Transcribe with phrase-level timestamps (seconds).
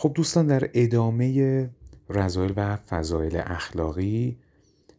[0.00, 1.70] خب دوستان در ادامه
[2.08, 4.38] رضایل و فضایل اخلاقی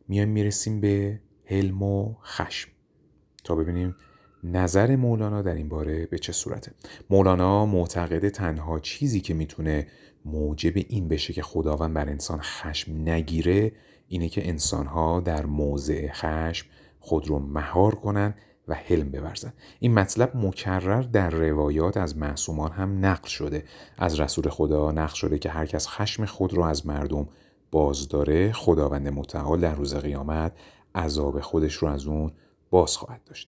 [0.08, 2.70] میایم می‌رسیم به حلم و خشم.
[3.44, 3.96] تا ببینیم
[4.44, 6.72] نظر مولانا در این باره به چه صورته.
[7.10, 9.88] مولانا معتقد تنها چیزی که می‌تونه
[10.26, 13.72] موجب این بشه که خداوند بر انسان خشم نگیره
[14.08, 16.68] اینه که انسانها در موضع خشم
[17.00, 18.34] خود رو مهار کنن
[18.70, 23.64] و حلم بورزن این مطلب مکرر در روایات از معصومان هم نقل شده.
[23.98, 27.28] از رسول خدا نقل شده که هر کس خشم خود رو از مردم
[27.72, 30.52] باز داره خداوند متعال در روز قیامت
[30.96, 32.32] عذاب خودش رو از اون
[32.70, 33.50] باز خواهد داشت.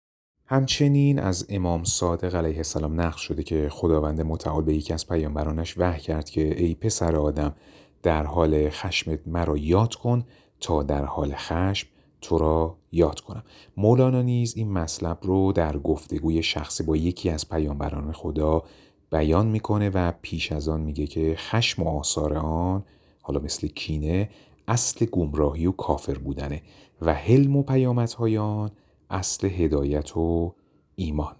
[0.47, 5.77] همچنین از امام صادق علیه السلام نقل شده که خداوند متعال به یکی از پیامبرانش
[5.77, 7.55] وحی کرد که ای پسر آدم
[8.03, 10.23] در حال خشمت مرا یاد کن
[10.59, 11.87] تا در حال خشم
[12.25, 13.43] تو را یاد کنم.
[13.77, 18.63] مولانا نیز این مطلب رو در گفتگوی شخصی با یکی از پیامبران خدا
[19.11, 22.83] بیان می‌کنه و پیش از آن میگه که خشم و آثار آن
[23.21, 24.29] حالا مثل کینه
[24.67, 26.61] اصل گمراهی و کافر بودنه
[27.01, 28.71] و حلم و پیامدهای آن
[29.09, 30.55] اصل هدایت و
[30.95, 31.35] ایمان.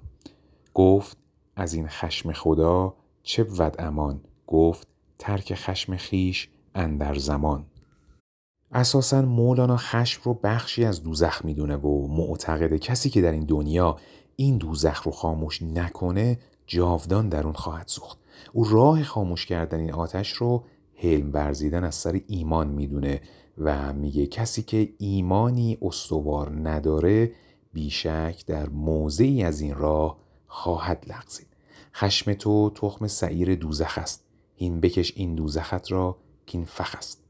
[0.73, 1.17] گفت
[1.55, 4.87] از این خشم خدا چه ود امان؟ گفت
[5.19, 7.65] ترک خشم خیش اندر زمان.
[8.75, 13.97] اساسا مولانا خشم رو بخشی از دوزخ می‌دونه و معتقده کسی که در این دنیا
[14.35, 18.17] این دوزخ رو خاموش نکنه جاودان در اون خواهد سوخت.
[18.53, 20.63] او راه خاموش کردن این آتش رو
[20.95, 23.21] حلم ورزیدن از سر ایمان می‌دونه
[23.57, 27.31] و میگه کسی که ایمانی استوار نداره
[27.73, 31.47] بیشک در موضعی از این راه خواهد لغزید.
[31.93, 34.25] خشم تو تخم سعیر دوزخ است.
[34.55, 37.24] این بکش این دوزخت را که این فخ است.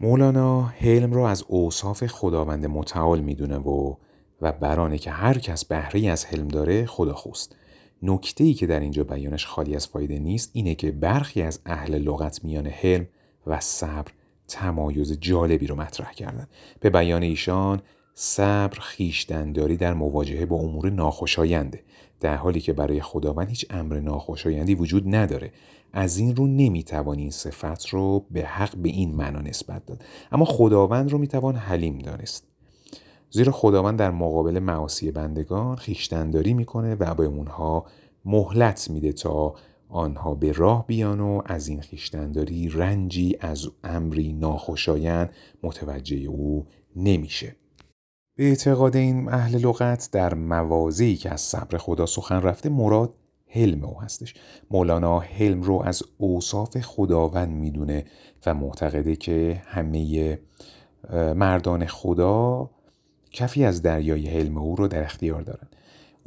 [0.00, 3.94] مولانا حلم را از اوصاف خداوند متعال می‌دونه و
[4.40, 7.56] و برانه که هر کس بهره از حلم داره خدا خوست.
[8.02, 11.98] نکته ای که در اینجا بیانش خالی از فایده نیست اینه که برخی از اهل
[11.98, 13.06] لغت میان حلم
[13.46, 14.12] و صبر
[14.48, 16.46] تمایز جالبی رو مطرح کردن.
[16.80, 17.82] به بیان ایشان
[18.14, 21.82] صبر خیشتنداری در مواجهه با امور ناخوشاینده.
[22.20, 25.52] در حالی که برای خداوند هیچ امر ناخوشایندی وجود نداره.
[25.98, 30.04] از این رو نمی‌توان این صفت رو به حق به این معنا نسبت داد.
[30.32, 32.46] اما خداوند رو می‌توان حلیم دانست.
[33.30, 37.86] زیرا خداوند در مقابل معاصی بندگان خیشتنداری می‌کنه و به اونها
[38.24, 39.54] مهلت میده تا
[39.88, 45.30] آنها به راه بیان و از این خیشتنداری رنجی از امری ناخوشایند
[45.62, 47.56] متوجه او نمیشه.
[48.38, 53.14] به اعتقاد این اهل لغت در موازی که از صبر خدا سخن رفته مراد
[53.48, 54.34] حلم او هستش.
[54.70, 58.04] مولانا حلم رو از اوصاف خداوند می‌دونه
[58.46, 60.38] و معتقده که همه
[61.12, 62.70] مردان خدا
[63.30, 65.68] کفی از دریای حلم او رو در اختیار دارن.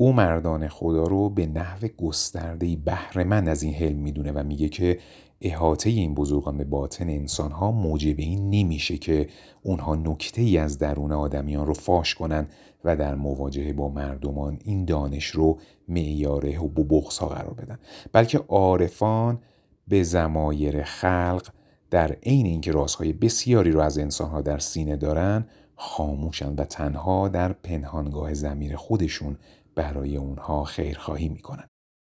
[0.02, 5.00] او مردان خدا رو به نحو گسترده بهرهمند از این حلم می‌دونه و میگه که
[5.42, 9.28] احاطه این بزرگان به باطن انسان ها موجب این نمیشه که
[9.64, 12.48] اونها نکته ای از درون آدمیان رو فاش کنن
[12.84, 17.80] و در مواجهه با مردمان این دانش رو معیاره و ببغض ها قرار بدن.
[18.12, 19.40] بلکه عارفان
[19.88, 21.48] به زمایر خلق
[21.92, 25.46] در عین اینکه رازهای بسیاری رو از انسانها در سینه دارن
[25.82, 29.38] خاموشن و تنها در پنهانگاه زمیر خودشون
[29.76, 31.68] برای اونها خیرخواهی می‌کنن.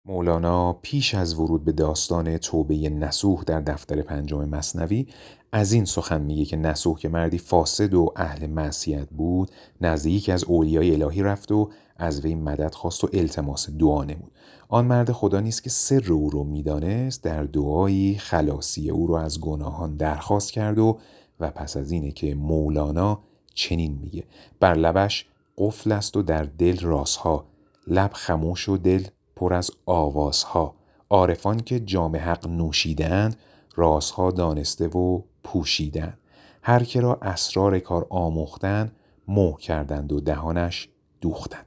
[0.06, 5.06] مولانا پیش از ورود به داستان توبه نسوح در دفتر پنجم مصنوی
[5.52, 10.32] از این سخن میگه که نسوح که مردی فاسد و اهل معصیت بود نزد یکی
[10.32, 14.32] از اولیای الهی رفت و از وی مدد خواست و التماس دعا نمود.
[14.68, 19.40] آن مرد خدا نیست که سر او رو می‌دانست در دعایی خلاصی او را از
[19.40, 20.98] گناهان درخواست کرد و
[21.40, 23.20] و پس از اینه که مولانا
[23.54, 24.24] چنین میگه.
[24.60, 25.26] بر لبش
[25.58, 27.46] قفل است و در دل راسها
[27.86, 29.06] لب خموش و دل
[29.36, 30.74] پر از آوازها.
[31.10, 33.36] عارفان که جام حق نوشیدند
[33.76, 36.18] رازها دانسته و پوشیدند
[36.62, 38.96] هر که را اسرار کار آموختند
[39.28, 40.88] مه کردند و دهانش
[41.20, 41.66] دوختند.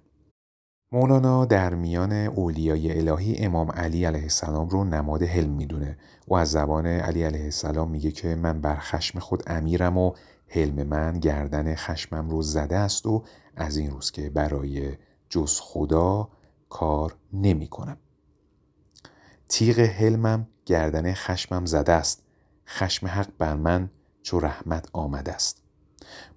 [0.92, 5.98] مولانا در میان اولیای الهی امام علی علیه السلام رو نماد حلم می‌دونه.
[6.28, 10.14] و از زبان علی علیه السلام میگه که من بر خشم خود امیرم و
[10.48, 13.24] حلم من گردن خشمم رو زده است و
[13.56, 14.98] از این روز که برای
[15.30, 16.30] جز خدا
[16.70, 17.98] کار نمی کنم.
[19.50, 22.24] تیغ حلمم گردن خشمم زده است.
[22.68, 23.90] خشم حق بر من
[24.22, 25.67] چو رحمت آمده است.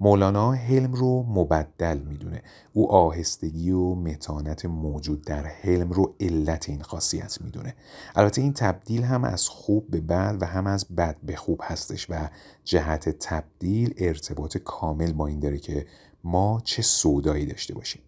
[0.00, 2.43] مولانا حلم رو مبدل می‌دونه.
[2.72, 7.75] او آهستگی و متانت موجود در حلم رو علت این خاصیت می‌دونه.
[8.14, 12.06] البته این تبدیل هم از خوب به بد و هم از بد به خوب هستش
[12.11, 12.28] و
[12.64, 15.87] جهت تبدیل ارتباط کامل با این داره که
[16.25, 18.02] ما چه سودایی داشته باشیم.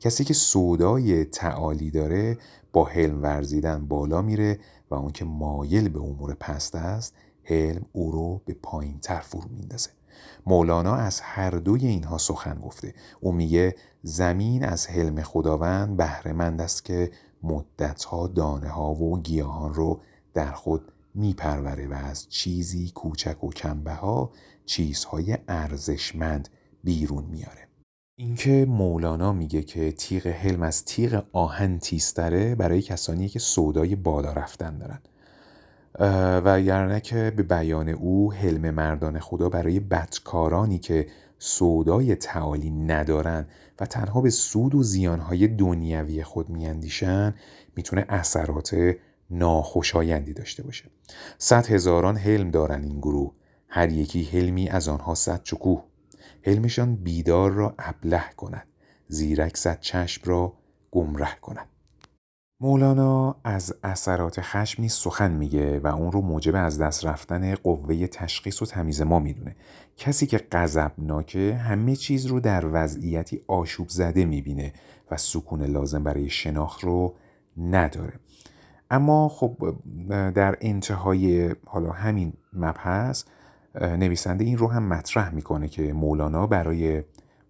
[0.00, 2.38] کسی که سودای تعالی داره
[2.72, 4.58] با حلم ورزیدن بالا میره
[4.90, 9.48] و اون که مایل به امور پست است حلم او رو به پایین تر فرو
[9.50, 9.90] میندازه.
[10.46, 12.94] مولانا از هر دوی اینها سخن گفته.
[13.20, 17.10] او میگه زمین از حلم خداوند بهرهمند است که
[17.42, 20.00] مدتها دانه ها و گیاهان رو
[20.34, 24.30] در خود میپروره و از چیزی کوچک و کمبه ها
[24.66, 26.48] چیزهای ارزشمند
[26.84, 27.68] بیرون میاره.
[28.16, 34.32] اینکه مولانا میگه که تیغ حلم از تیغ آهن تیستره برای کسانی که سودای بالا
[34.32, 35.00] رفتن دارن.
[35.98, 41.06] و اگر که به بیان او حلم مردان خدا برای بدکارانی که
[41.38, 43.46] سودای تعالی ندارن
[43.80, 47.34] و تنها به سود و زیانهای دنیوی خود میاندیشن
[47.76, 48.76] می‌تونه اثرات
[49.30, 50.84] ناخوشایندی داشته باشه.
[51.38, 53.32] صد هزاران حلم دارن این گروه.
[53.68, 55.84] هر یکی حلمی از آنها صد چکوه.
[56.42, 58.66] حلمشان بیدار را ابله کند.
[59.08, 60.52] زیرک صد چشم را
[60.90, 61.73] گمره کند.
[62.60, 68.06] مولانا از اثرات خشم نیز سخن میگه و اون رو موجب از دست رفتن قوه
[68.06, 69.56] تشخیص و تمیز ما می‌دونه.
[69.96, 74.72] کسی که غضبناکه همه چیز رو در وضعیتی آشوب زده می‌بینه
[75.10, 77.14] و سکون لازم برای شناخت رو
[77.56, 78.20] نداره.
[78.90, 79.74] اما خب
[80.08, 83.24] در انتهای حالا همین مبحث
[83.80, 87.02] نویسنده این رو هم مطرح می‌کنه که مولانا برای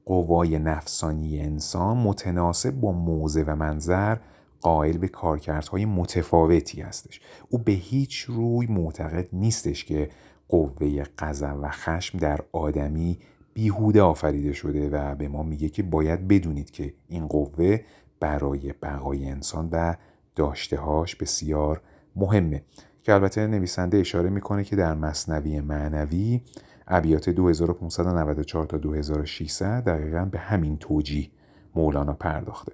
[0.07, 4.17] قوای نفسانی انسان متناسب با موضع و منظر
[4.65, 7.21] قائل به کارکردهای متفاوتی هستش.
[7.49, 10.11] او به هیچ روی معتقد نیستش که
[10.49, 13.19] قوه غضب و خشم در آدمی
[13.55, 17.81] بیهوده آفریده شده و به ما میگه که باید بدونید که این قوه
[18.21, 19.95] برای بقای انسان و
[20.37, 21.81] داشتههاش بسیار
[22.17, 22.63] مهمه.
[23.03, 26.41] که البته نویسنده اشاره می‌کنه که در مصنوی معنوی
[26.89, 31.31] ابیات 2594 تا 2600 دقیقا به همین توجیه
[31.75, 32.73] مولانا پرداخته.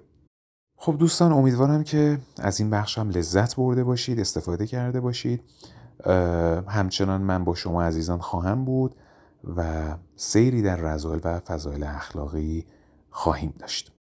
[0.83, 5.43] خب دوستان امیدوارم که از این بخش هم لذت برده باشید استفاده کرده باشید.
[6.67, 8.95] همچنان من با شما عزیزان خواهم بود
[9.55, 12.65] و سیری در رضایل و فضایل اخلاقی
[13.09, 13.91] خواهیم داشت.